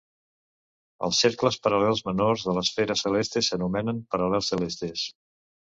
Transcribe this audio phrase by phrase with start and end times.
[1.07, 5.11] Els cercles paral·lels menors de l'esfera celeste s'anomenen paral·lels celestes.